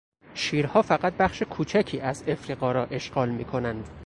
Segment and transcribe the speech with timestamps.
[0.33, 3.87] شیرها فقط بخش کوچکی از افریقا را اشغال میکنند.